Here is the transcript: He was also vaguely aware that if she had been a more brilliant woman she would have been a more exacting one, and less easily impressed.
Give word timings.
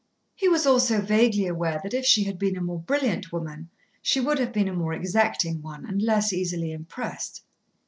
He 0.33 0.49
was 0.49 0.65
also 0.65 0.99
vaguely 0.99 1.45
aware 1.45 1.79
that 1.83 1.93
if 1.93 2.05
she 2.07 2.23
had 2.23 2.39
been 2.39 2.57
a 2.57 2.61
more 2.61 2.79
brilliant 2.79 3.31
woman 3.31 3.69
she 4.01 4.19
would 4.19 4.39
have 4.39 4.51
been 4.51 4.67
a 4.67 4.73
more 4.73 4.93
exacting 4.93 5.61
one, 5.61 5.85
and 5.85 6.01
less 6.01 6.33
easily 6.33 6.71
impressed. 6.71 7.43